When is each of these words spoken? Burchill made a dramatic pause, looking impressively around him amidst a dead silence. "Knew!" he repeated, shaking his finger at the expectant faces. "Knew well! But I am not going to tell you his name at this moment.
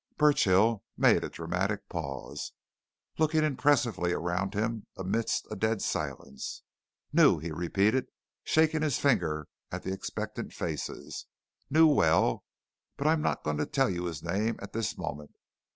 Burchill 0.17 0.83
made 0.97 1.23
a 1.23 1.29
dramatic 1.29 1.87
pause, 1.87 2.53
looking 3.19 3.43
impressively 3.43 4.13
around 4.13 4.55
him 4.55 4.87
amidst 4.97 5.45
a 5.51 5.55
dead 5.55 5.79
silence. 5.79 6.63
"Knew!" 7.13 7.37
he 7.37 7.51
repeated, 7.51 8.07
shaking 8.43 8.81
his 8.81 8.97
finger 8.97 9.47
at 9.71 9.83
the 9.83 9.93
expectant 9.93 10.53
faces. 10.53 11.27
"Knew 11.69 11.85
well! 11.85 12.43
But 12.97 13.05
I 13.05 13.13
am 13.13 13.21
not 13.21 13.43
going 13.43 13.57
to 13.57 13.67
tell 13.67 13.91
you 13.91 14.05
his 14.05 14.23
name 14.23 14.55
at 14.59 14.73
this 14.73 14.97
moment. 14.97 15.35